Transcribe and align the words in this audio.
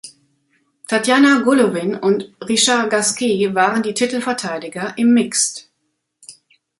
Tatiana 0.87 1.43
Golovin 1.43 1.93
und 1.95 2.33
Richard 2.49 2.89
Gasquet 2.89 3.53
waren 3.53 3.83
die 3.83 3.93
Titelverteidiger 3.93 4.97
im 4.97 5.13
Mixed. 5.13 5.69